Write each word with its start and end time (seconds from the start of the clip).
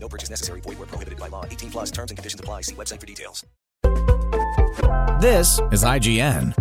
No 0.00 0.08
purchase 0.08 0.30
necessary. 0.30 0.60
Void 0.62 0.78
where 0.78 0.86
prohibited 0.86 1.20
by 1.20 1.28
law. 1.28 1.44
18 1.44 1.70
plus 1.70 1.90
terms 1.90 2.10
and 2.10 2.16
conditions 2.18 2.40
apply. 2.40 2.62
See 2.62 2.74
website 2.74 3.00
for 3.00 3.06
details. 3.06 3.44
This 5.20 5.60
is 5.70 5.84
IGN. 5.84 6.54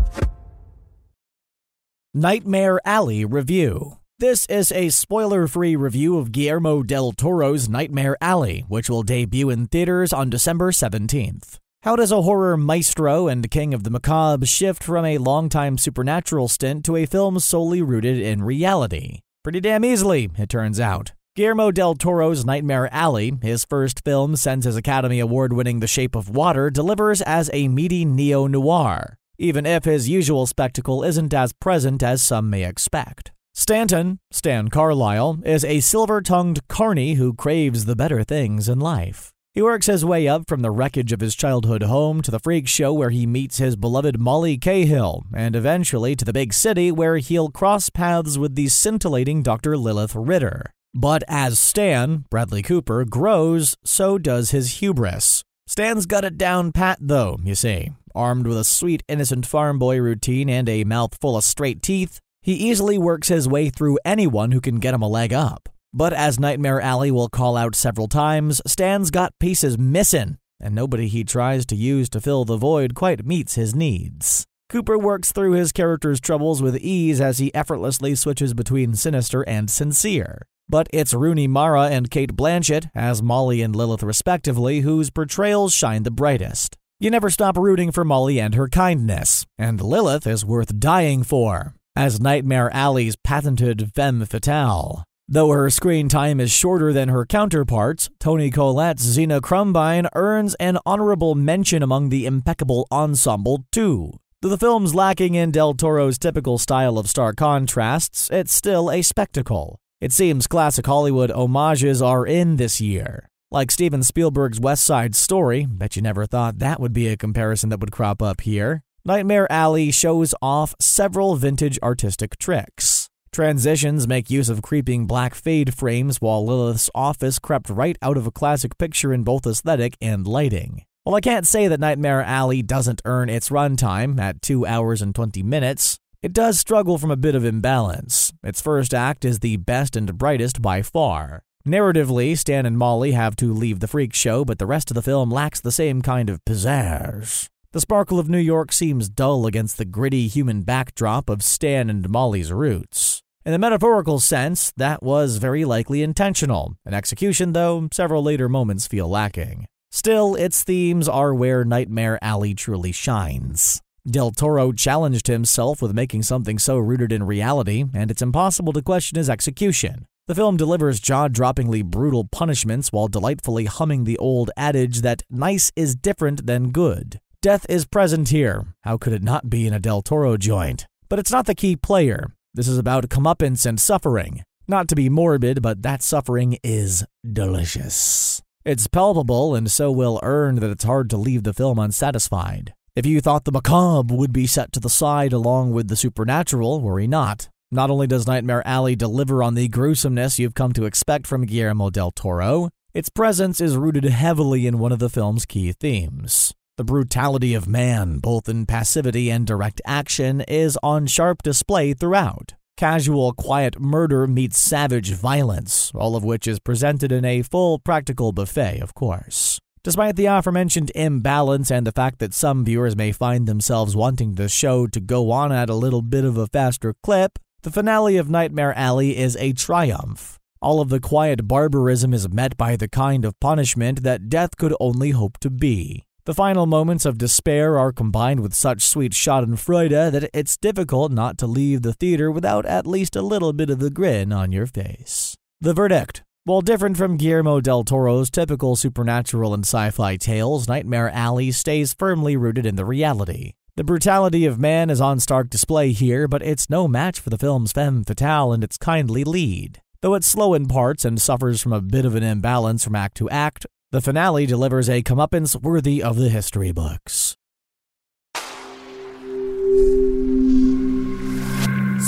Nightmare 2.13 2.81
Alley 2.83 3.23
Review. 3.23 3.97
This 4.17 4.45
is 4.47 4.71
a 4.73 4.89
spoiler 4.89 5.47
free 5.47 5.77
review 5.77 6.17
of 6.17 6.33
Guillermo 6.33 6.83
del 6.83 7.13
Toro's 7.13 7.69
Nightmare 7.69 8.17
Alley, 8.19 8.65
which 8.67 8.89
will 8.89 9.03
debut 9.03 9.49
in 9.49 9.67
theaters 9.67 10.11
on 10.11 10.29
December 10.29 10.71
17th. 10.71 11.57
How 11.83 11.95
does 11.95 12.11
a 12.11 12.23
horror 12.23 12.57
maestro 12.57 13.29
and 13.29 13.49
king 13.49 13.73
of 13.73 13.85
the 13.85 13.89
macabre 13.89 14.45
shift 14.45 14.83
from 14.83 15.05
a 15.05 15.19
longtime 15.19 15.77
supernatural 15.77 16.49
stint 16.49 16.83
to 16.83 16.97
a 16.97 17.05
film 17.05 17.39
solely 17.39 17.81
rooted 17.81 18.19
in 18.19 18.43
reality? 18.43 19.19
Pretty 19.41 19.61
damn 19.61 19.85
easily, 19.85 20.29
it 20.37 20.49
turns 20.49 20.81
out. 20.81 21.13
Guillermo 21.39 21.71
del 21.71 21.95
Toro's 21.95 22.43
Nightmare 22.43 22.93
Alley, 22.93 23.31
his 23.41 23.63
first 23.63 24.03
film 24.03 24.35
since 24.35 24.65
his 24.65 24.75
Academy 24.75 25.21
Award 25.21 25.53
winning 25.53 25.79
The 25.79 25.87
Shape 25.87 26.13
of 26.13 26.29
Water, 26.29 26.69
delivers 26.69 27.21
as 27.21 27.49
a 27.53 27.69
meaty 27.69 28.03
neo 28.03 28.45
noir, 28.45 29.15
even 29.37 29.65
if 29.65 29.85
his 29.85 30.09
usual 30.09 30.47
spectacle 30.47 31.01
isn't 31.01 31.33
as 31.33 31.53
present 31.53 32.03
as 32.03 32.21
some 32.21 32.49
may 32.49 32.65
expect. 32.65 33.31
Stanton, 33.53 34.19
Stan 34.31 34.67
Carlisle, 34.67 35.39
is 35.45 35.63
a 35.63 35.79
silver 35.79 36.21
tongued 36.21 36.67
carny 36.67 37.13
who 37.13 37.33
craves 37.33 37.85
the 37.85 37.95
better 37.95 38.25
things 38.25 38.67
in 38.67 38.81
life. 38.81 39.31
He 39.53 39.61
works 39.61 39.85
his 39.85 40.03
way 40.03 40.27
up 40.27 40.43
from 40.49 40.59
the 40.61 40.71
wreckage 40.71 41.13
of 41.13 41.21
his 41.21 41.35
childhood 41.35 41.83
home 41.83 42.21
to 42.23 42.31
the 42.31 42.39
freak 42.39 42.67
show 42.67 42.91
where 42.91 43.11
he 43.11 43.25
meets 43.25 43.59
his 43.59 43.77
beloved 43.77 44.19
Molly 44.19 44.57
Cahill, 44.57 45.23
and 45.33 45.55
eventually 45.55 46.17
to 46.17 46.25
the 46.25 46.33
big 46.33 46.51
city 46.51 46.91
where 46.91 47.15
he'll 47.15 47.49
cross 47.49 47.89
paths 47.89 48.37
with 48.37 48.55
the 48.55 48.67
scintillating 48.67 49.41
Dr. 49.41 49.77
Lilith 49.77 50.15
Ritter. 50.15 50.73
But 50.93 51.23
as 51.27 51.59
Stan, 51.59 52.25
Bradley 52.29 52.61
Cooper, 52.61 53.05
grows, 53.05 53.77
so 53.83 54.17
does 54.17 54.51
his 54.51 54.79
hubris. 54.79 55.43
Stan's 55.67 56.05
got 56.05 56.25
it 56.25 56.37
down 56.37 56.71
pat, 56.71 56.97
though, 56.99 57.37
you 57.43 57.53
see. 57.53 57.91
Armed 58.15 58.47
with 58.47 58.57
a 58.57 58.63
sweet, 58.63 59.03
innocent 59.07 59.45
farm 59.45 59.77
boy 59.77 59.99
routine 59.99 60.49
and 60.49 60.67
a 60.67 60.83
mouth 60.83 61.15
full 61.21 61.37
of 61.37 61.43
straight 61.43 61.83
teeth, 61.83 62.19
he 62.41 62.53
easily 62.53 62.97
works 62.97 63.27
his 63.27 63.47
way 63.47 63.69
through 63.69 63.99
anyone 64.03 64.51
who 64.51 64.59
can 64.59 64.79
get 64.79 64.95
him 64.95 65.03
a 65.03 65.07
leg 65.07 65.31
up. 65.31 65.69
But 65.93 66.13
as 66.13 66.39
Nightmare 66.39 66.81
Alley 66.81 67.11
will 67.11 67.29
call 67.29 67.55
out 67.55 67.75
several 67.75 68.07
times, 68.07 68.61
Stan's 68.65 69.11
got 69.11 69.37
pieces 69.39 69.77
missing, 69.77 70.37
and 70.59 70.73
nobody 70.73 71.07
he 71.07 71.23
tries 71.23 71.65
to 71.67 71.75
use 71.75 72.09
to 72.09 72.21
fill 72.21 72.45
the 72.45 72.57
void 72.57 72.95
quite 72.95 73.25
meets 73.25 73.55
his 73.55 73.75
needs. 73.75 74.45
Cooper 74.69 74.97
works 74.97 75.31
through 75.31 75.53
his 75.53 75.71
character's 75.71 76.19
troubles 76.19 76.61
with 76.61 76.77
ease 76.77 77.21
as 77.21 77.39
he 77.39 77.53
effortlessly 77.53 78.15
switches 78.15 78.53
between 78.53 78.95
sinister 78.95 79.41
and 79.47 79.69
sincere. 79.69 80.43
But 80.69 80.87
it's 80.93 81.15
Rooney 81.15 81.47
Mara 81.47 81.85
and 81.85 82.11
Cate 82.11 82.35
Blanchett, 82.35 82.91
as 82.93 83.23
Molly 83.23 83.63
and 83.63 83.75
Lilith 83.75 84.03
respectively, 84.03 84.81
whose 84.81 85.09
portrayals 85.09 85.73
shine 85.73 86.03
the 86.03 86.11
brightest. 86.11 86.77
You 86.99 87.09
never 87.09 87.31
stop 87.31 87.57
rooting 87.57 87.91
for 87.91 88.05
Molly 88.05 88.39
and 88.39 88.53
her 88.53 88.67
kindness, 88.67 89.47
and 89.57 89.81
Lilith 89.81 90.27
is 90.27 90.45
worth 90.45 90.79
dying 90.79 91.23
for, 91.23 91.73
as 91.95 92.21
Nightmare 92.21 92.69
Alley's 92.71 93.15
patented 93.15 93.91
femme 93.95 94.25
fatale. 94.25 95.03
Though 95.27 95.49
her 95.49 95.71
screen 95.71 96.07
time 96.07 96.39
is 96.39 96.51
shorter 96.51 96.93
than 96.93 97.09
her 97.09 97.25
counterparts, 97.25 98.09
Toni 98.19 98.51
Collette's 98.51 99.01
Zeena 99.03 99.41
Krumbein 99.41 100.07
earns 100.13 100.53
an 100.55 100.77
honorable 100.85 101.33
mention 101.33 101.81
among 101.81 102.09
the 102.09 102.27
impeccable 102.27 102.87
ensemble, 102.91 103.65
too. 103.71 104.19
Though 104.41 104.49
the 104.49 104.57
film's 104.57 104.93
lacking 104.93 105.33
in 105.33 105.49
Del 105.49 105.73
Toro's 105.73 106.19
typical 106.19 106.59
style 106.59 106.99
of 106.99 107.09
stark 107.09 107.37
contrasts, 107.37 108.29
it's 108.31 108.53
still 108.53 108.91
a 108.91 109.01
spectacle. 109.01 109.79
It 110.01 110.13
seems 110.13 110.47
classic 110.47 110.85
Hollywood 110.85 111.29
homages 111.29 112.01
are 112.01 112.25
in 112.25 112.55
this 112.55 112.79
year. 112.79 113.27
Like 113.51 113.69
Steven 113.69 114.01
Spielberg's 114.01 114.57
West 114.57 114.85
Side 114.85 115.13
Story, 115.13 115.65
bet 115.65 115.97
you 115.97 116.01
never 116.01 116.25
thought 116.25 116.59
that 116.59 116.79
would 116.79 116.93
be 116.93 117.09
a 117.09 117.17
comparison 117.17 117.69
that 117.69 117.81
would 117.81 117.91
crop 117.91 118.21
up 118.21 118.39
here. 118.39 118.81
Nightmare 119.03 119.51
Alley 119.51 119.91
shows 119.91 120.33
off 120.41 120.73
several 120.79 121.35
vintage 121.35 121.77
artistic 121.83 122.37
tricks. 122.37 123.09
Transitions 123.33 124.07
make 124.07 124.29
use 124.29 124.47
of 124.47 124.61
creeping 124.61 125.05
black 125.05 125.35
fade 125.35 125.73
frames 125.73 126.21
while 126.21 126.45
Lilith's 126.45 126.89
office 126.95 127.37
crept 127.37 127.69
right 127.69 127.97
out 128.01 128.15
of 128.15 128.25
a 128.25 128.31
classic 128.31 128.77
picture 128.77 129.11
in 129.11 129.23
both 129.23 129.45
aesthetic 129.45 129.97
and 129.99 130.25
lighting. 130.25 130.83
While 131.03 131.15
I 131.15 131.21
can't 131.21 131.45
say 131.45 131.67
that 131.67 131.79
Nightmare 131.81 132.23
Alley 132.23 132.61
doesn't 132.61 133.01
earn 133.03 133.27
its 133.27 133.49
runtime 133.49 134.17
at 134.17 134.41
2 134.41 134.65
hours 134.65 135.01
and 135.01 135.13
20 135.13 135.43
minutes, 135.43 135.99
it 136.21 136.33
does 136.33 136.59
struggle 136.59 136.97
from 136.97 137.11
a 137.11 137.17
bit 137.17 137.35
of 137.35 137.45
imbalance. 137.45 138.33
Its 138.43 138.61
first 138.61 138.93
act 138.93 139.23
is 139.23 139.39
the 139.39 139.57
best 139.57 139.95
and 139.95 140.17
brightest 140.17 140.61
by 140.61 140.81
far. 140.81 141.43
Narratively, 141.67 142.37
Stan 142.37 142.65
and 142.65 142.77
Molly 142.77 143.11
have 143.11 143.35
to 143.37 143.53
leave 143.53 143.79
the 143.79 143.87
freak 143.87 144.13
show, 144.13 144.43
but 144.43 144.59
the 144.59 144.65
rest 144.65 144.91
of 144.91 144.95
the 144.95 145.01
film 145.01 145.29
lacks 145.29 145.59
the 145.59 145.71
same 145.71 146.01
kind 146.01 146.29
of 146.29 146.43
pizzazz. 146.45 147.47
The 147.71 147.81
sparkle 147.81 148.19
of 148.19 148.29
New 148.29 148.39
York 148.39 148.71
seems 148.71 149.09
dull 149.09 149.45
against 149.45 149.77
the 149.77 149.85
gritty 149.85 150.27
human 150.27 150.63
backdrop 150.63 151.29
of 151.29 151.43
Stan 151.43 151.89
and 151.89 152.09
Molly's 152.09 152.51
roots. 152.51 153.21
In 153.45 153.51
the 153.51 153.59
metaphorical 153.59 154.19
sense, 154.19 154.73
that 154.77 155.03
was 155.03 155.37
very 155.37 155.63
likely 155.65 156.01
intentional. 156.01 156.75
In 156.85 156.93
execution, 156.93 157.53
though, 157.53 157.87
several 157.93 158.23
later 158.23 158.49
moments 158.49 158.87
feel 158.87 159.07
lacking. 159.07 159.67
Still, 159.91 160.35
its 160.35 160.63
themes 160.63 161.07
are 161.07 161.33
where 161.33 161.63
Nightmare 161.63 162.19
Alley 162.21 162.53
truly 162.53 162.91
shines. 162.91 163.81
Del 164.09 164.31
Toro 164.31 164.71
challenged 164.71 165.27
himself 165.27 165.81
with 165.81 165.93
making 165.93 166.23
something 166.23 166.57
so 166.57 166.77
rooted 166.77 167.11
in 167.11 167.23
reality, 167.23 167.85
and 167.93 168.09
it's 168.09 168.21
impossible 168.21 168.73
to 168.73 168.81
question 168.81 169.17
his 169.17 169.29
execution. 169.29 170.05
The 170.27 170.35
film 170.35 170.57
delivers 170.57 170.99
jaw 170.99 171.27
droppingly 171.27 171.83
brutal 171.83 172.23
punishments 172.23 172.91
while 172.91 173.07
delightfully 173.07 173.65
humming 173.65 174.03
the 174.03 174.17
old 174.17 174.51
adage 174.57 175.01
that 175.01 175.23
nice 175.29 175.71
is 175.75 175.95
different 175.95 176.45
than 176.45 176.71
good. 176.71 177.19
Death 177.41 177.65
is 177.69 177.85
present 177.85 178.29
here. 178.29 178.65
How 178.81 178.97
could 178.97 179.13
it 179.13 179.23
not 179.23 179.49
be 179.49 179.65
in 179.65 179.73
a 179.73 179.79
Del 179.79 180.01
Toro 180.01 180.37
joint? 180.37 180.85
But 181.07 181.19
it's 181.19 181.31
not 181.31 181.45
the 181.45 181.55
key 181.55 181.75
player. 181.75 182.31
This 182.53 182.67
is 182.67 182.77
about 182.77 183.09
comeuppance 183.09 183.65
and 183.65 183.79
suffering. 183.79 184.43
Not 184.67 184.87
to 184.89 184.95
be 184.95 185.09
morbid, 185.09 185.61
but 185.61 185.81
that 185.83 186.03
suffering 186.03 186.57
is 186.63 187.05
delicious. 187.31 188.41
It's 188.65 188.87
palpable 188.87 189.55
and 189.55 189.71
so 189.71 189.91
well 189.91 190.19
earned 190.21 190.59
that 190.59 190.69
it's 190.69 190.83
hard 190.83 191.09
to 191.11 191.17
leave 191.17 191.43
the 191.43 191.53
film 191.53 191.79
unsatisfied. 191.79 192.73
If 192.95 193.05
you 193.05 193.21
thought 193.21 193.45
the 193.45 193.51
macabre 193.51 194.15
would 194.15 194.33
be 194.33 194.47
set 194.47 194.71
to 194.73 194.79
the 194.79 194.89
side 194.89 195.31
along 195.31 195.71
with 195.71 195.87
the 195.87 195.95
supernatural, 195.95 196.81
worry 196.81 197.07
not. 197.07 197.49
Not 197.71 197.91
only 197.91 198.07
does 198.07 198.25
Nightmare 198.25 198.65
Alley 198.67 198.95
deliver 198.95 199.43
on 199.43 199.53
the 199.53 199.67
gruesomeness 199.67 200.39
you've 200.39 200.55
come 200.55 200.73
to 200.73 200.85
expect 200.85 201.27
from 201.27 201.45
Guillermo 201.45 201.91
del 201.91 202.11
Toro, 202.11 202.69
its 202.93 203.09
presence 203.09 203.61
is 203.61 203.77
rooted 203.77 204.05
heavily 204.05 204.65
in 204.65 204.79
one 204.79 204.91
of 204.91 204.97
the 204.97 205.09
film's 205.09 205.45
key 205.45 205.71
themes. 205.71 206.51
The 206.77 206.83
brutality 206.83 207.53
of 207.53 207.67
man, 207.67 208.17
both 208.17 208.49
in 208.49 208.65
passivity 208.65 209.29
and 209.29 209.45
direct 209.45 209.81
action, 209.85 210.41
is 210.41 210.77
on 210.81 211.05
sharp 211.05 211.43
display 211.43 211.93
throughout. 211.93 212.55
Casual, 212.75 213.33
quiet 213.33 213.79
murder 213.79 214.25
meets 214.25 214.57
savage 214.57 215.11
violence, 215.11 215.91
all 215.93 216.15
of 216.15 216.23
which 216.23 216.47
is 216.47 216.59
presented 216.59 217.11
in 217.11 217.23
a 217.23 217.43
full 217.43 217.77
practical 217.77 218.31
buffet, 218.31 218.79
of 218.79 218.95
course. 218.95 219.59
Despite 219.81 220.17
the 220.17 220.25
aforementioned 220.25 220.91
imbalance 220.93 221.71
and 221.71 221.87
the 221.87 221.93
fact 221.93 222.19
that 222.19 222.33
some 222.33 222.65
viewers 222.65 222.97
may 222.97 223.13
find 223.13 223.47
themselves 223.47 223.95
wanting 223.95 224.35
the 224.35 224.49
show 224.49 224.87
to 224.87 224.99
go 224.99 225.31
on 225.31 225.53
at 225.53 225.69
a 225.69 225.75
little 225.75 226.01
bit 226.01 226.25
of 226.25 226.35
a 226.35 226.47
faster 226.47 226.93
clip, 227.01 227.39
the 227.61 227.71
finale 227.71 228.17
of 228.17 228.29
Nightmare 228.29 228.73
Alley 228.77 229.17
is 229.17 229.37
a 229.37 229.53
triumph. 229.53 230.37
All 230.61 230.81
of 230.81 230.89
the 230.89 230.99
quiet 230.99 231.47
barbarism 231.47 232.13
is 232.13 232.27
met 232.27 232.57
by 232.57 232.75
the 232.75 232.89
kind 232.89 233.23
of 233.23 233.39
punishment 233.39 234.03
that 234.03 234.27
death 234.27 234.57
could 234.57 234.75
only 234.81 235.11
hope 235.11 235.37
to 235.39 235.49
be. 235.49 236.03
The 236.25 236.33
final 236.33 236.65
moments 236.65 237.05
of 237.05 237.17
despair 237.17 237.79
are 237.79 237.93
combined 237.93 238.41
with 238.41 238.53
such 238.53 238.83
sweet 238.83 239.13
schadenfreude 239.13 240.11
that 240.11 240.29
it's 240.33 240.57
difficult 240.57 241.13
not 241.13 241.37
to 241.37 241.47
leave 241.47 241.81
the 241.81 241.93
theater 241.93 242.29
without 242.29 242.65
at 242.65 242.85
least 242.85 243.15
a 243.15 243.21
little 243.21 243.53
bit 243.53 243.69
of 243.69 243.79
the 243.79 243.89
grin 243.89 244.33
on 244.33 244.51
your 244.51 244.67
face. 244.67 245.35
The 245.61 245.73
verdict 245.73 246.23
while 246.45 246.61
different 246.61 246.97
from 246.97 247.17
Guillermo 247.17 247.61
del 247.61 247.83
Toro's 247.83 248.29
typical 248.29 248.75
supernatural 248.75 249.53
and 249.53 249.63
sci 249.63 249.91
fi 249.91 250.15
tales, 250.15 250.67
Nightmare 250.67 251.09
Alley 251.09 251.51
stays 251.51 251.93
firmly 251.93 252.35
rooted 252.35 252.65
in 252.65 252.75
the 252.75 252.85
reality. 252.85 253.53
The 253.75 253.83
brutality 253.83 254.45
of 254.45 254.59
man 254.59 254.89
is 254.89 254.99
on 254.99 255.19
stark 255.19 255.49
display 255.49 255.91
here, 255.91 256.27
but 256.27 256.41
it's 256.41 256.69
no 256.69 256.87
match 256.87 257.19
for 257.19 257.29
the 257.29 257.37
film's 257.37 257.71
femme 257.71 258.03
fatale 258.03 258.51
and 258.51 258.63
its 258.63 258.77
kindly 258.77 259.23
lead. 259.23 259.81
Though 260.01 260.15
it's 260.15 260.27
slow 260.27 260.53
in 260.53 260.67
parts 260.67 261.05
and 261.05 261.21
suffers 261.21 261.61
from 261.61 261.73
a 261.73 261.81
bit 261.81 262.05
of 262.05 262.15
an 262.15 262.23
imbalance 262.23 262.83
from 262.83 262.95
act 262.95 263.15
to 263.17 263.29
act, 263.29 263.65
The 263.91 264.01
finale 264.01 264.45
delivers 264.45 264.87
a 264.87 265.01
comeuppance 265.01 265.59
worthy 265.59 266.03
of 266.03 266.15
the 266.15 266.29
history 266.29 266.71
books. 266.71 267.35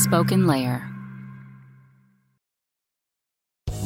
SpokenLayer. 0.05 1.00